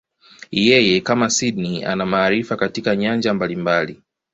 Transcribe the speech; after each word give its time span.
Yeye, 0.67 0.95
kama 1.01 1.29
Sydney, 1.29 1.85
ana 1.85 2.05
maarifa 2.05 2.55
katika 2.55 2.95
nyanja 2.95 3.33
mbalimbali. 3.33 4.01